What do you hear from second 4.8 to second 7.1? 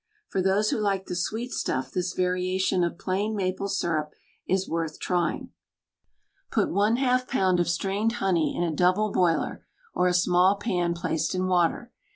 trying:_,.,., Put one